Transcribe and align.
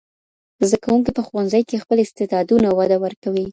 زدهکوونکي 0.67 1.11
په 1.17 1.21
ښوونځي 1.27 1.61
کي 1.69 1.81
خپل 1.83 1.97
استعدادونه 2.05 2.67
وده 2.77 2.97
ورکوي. 3.03 3.45